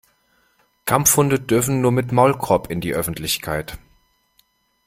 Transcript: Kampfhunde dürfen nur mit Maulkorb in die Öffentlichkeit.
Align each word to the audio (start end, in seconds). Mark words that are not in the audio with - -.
Kampfhunde 0.85 1.39
dürfen 1.39 1.79
nur 1.79 1.91
mit 1.91 2.11
Maulkorb 2.11 2.71
in 2.71 2.81
die 2.81 2.95
Öffentlichkeit. 2.95 3.77